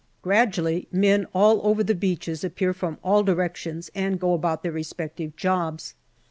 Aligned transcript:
Gradually 0.23 0.87
men 0.91 1.27
all 1.31 1.61
over 1.63 1.83
the 1.83 1.93
beaches 1.93 2.43
appear 2.43 2.73
from 2.73 2.97
all 3.03 3.21
directions 3.21 3.91
and 3.93 4.19
go 4.19 4.33
about 4.33 4.63
their 4.63 4.71
respective 4.71 5.35
jobs. 5.35 5.93